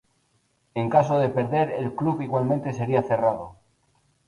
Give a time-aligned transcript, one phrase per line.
[0.73, 3.57] En caso de perder, el club igualmente sería cerrado.